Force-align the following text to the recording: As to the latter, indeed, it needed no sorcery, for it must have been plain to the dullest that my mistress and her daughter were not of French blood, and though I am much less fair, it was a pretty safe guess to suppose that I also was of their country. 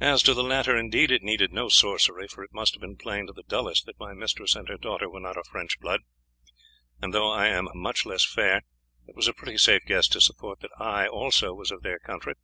As 0.00 0.22
to 0.22 0.32
the 0.32 0.44
latter, 0.44 0.76
indeed, 0.76 1.10
it 1.10 1.24
needed 1.24 1.52
no 1.52 1.68
sorcery, 1.68 2.28
for 2.28 2.44
it 2.44 2.52
must 2.54 2.74
have 2.74 2.80
been 2.80 2.94
plain 2.96 3.26
to 3.26 3.32
the 3.32 3.42
dullest 3.42 3.84
that 3.86 3.98
my 3.98 4.14
mistress 4.14 4.54
and 4.54 4.68
her 4.68 4.76
daughter 4.76 5.10
were 5.10 5.18
not 5.18 5.36
of 5.36 5.48
French 5.48 5.80
blood, 5.80 6.02
and 7.02 7.12
though 7.12 7.32
I 7.32 7.48
am 7.48 7.66
much 7.74 8.06
less 8.06 8.24
fair, 8.24 8.62
it 9.08 9.16
was 9.16 9.26
a 9.26 9.34
pretty 9.34 9.58
safe 9.58 9.82
guess 9.84 10.06
to 10.10 10.20
suppose 10.20 10.58
that 10.60 10.70
I 10.78 11.08
also 11.08 11.52
was 11.52 11.72
of 11.72 11.82
their 11.82 11.98
country. 11.98 12.34